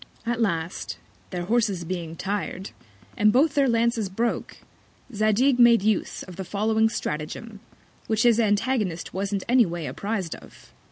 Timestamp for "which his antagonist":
8.07-9.13